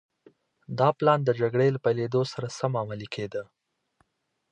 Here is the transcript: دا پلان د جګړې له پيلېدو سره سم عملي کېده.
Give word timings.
دا 0.79 0.89
پلان 0.97 1.19
د 1.25 1.29
جګړې 1.39 1.67
له 1.75 1.79
پيلېدو 1.85 2.21
سره 2.33 2.47
سم 2.57 2.71
عملي 2.81 3.07
کېده. 3.15 3.43